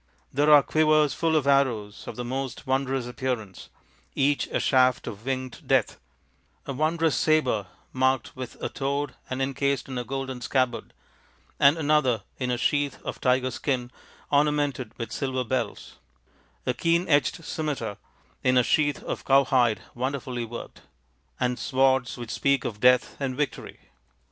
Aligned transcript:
There 0.33 0.49
are 0.51 0.63
quivers 0.63 1.13
full 1.13 1.35
of 1.35 1.45
arrows 1.45 2.07
of 2.07 2.17
most 2.17 2.65
wondrous 2.65 3.05
appearance, 3.05 3.69
each 4.15 4.47
a 4.47 4.59
shaft 4.59 5.05
of 5.05 5.23
winged 5.27 5.67
death; 5.67 5.99
a 6.65 6.73
wondrous 6.73 7.15
sabre 7.15 7.67
marked 7.93 8.35
with 8.35 8.59
a 8.63 8.67
toad 8.69 9.13
and 9.29 9.43
encased 9.43 9.87
in 9.87 9.99
a 9.99 10.03
golden 10.03 10.41
scabbard, 10.41 10.93
and 11.59 11.77
another 11.77 12.23
in 12.39 12.49
a 12.49 12.57
sheath 12.57 12.99
of 13.03 13.21
tiger 13.21 13.51
skin 13.51 13.91
ornamented 14.31 14.97
with 14.97 15.11
silver 15.11 15.43
bells; 15.43 15.99
a 16.65 16.73
keen 16.73 17.07
edged 17.07 17.45
scimitar 17.45 17.97
in 18.43 18.57
a 18.57 18.63
sheath 18.63 19.03
of 19.03 19.23
cowhide 19.23 19.81
wonderfully 19.93 20.45
worked; 20.45 20.81
and 21.39 21.59
swords 21.59 22.17
which 22.17 22.31
speak 22.31 22.65
of 22.65 22.79
death 22.79 23.15
and 23.19 23.37
victory." 23.37 23.79